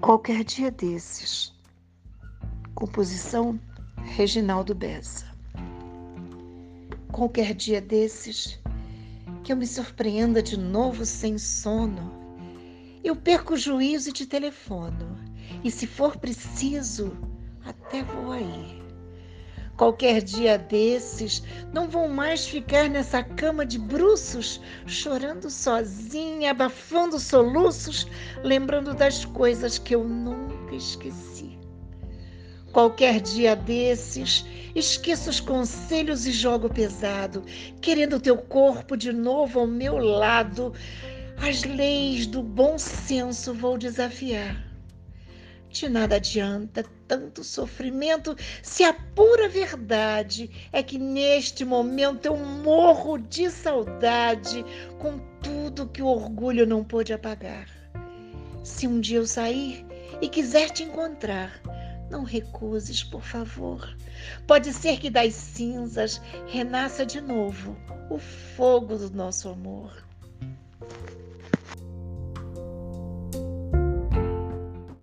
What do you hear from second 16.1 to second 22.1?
preciso, até vou aí. Qualquer dia desses, não vou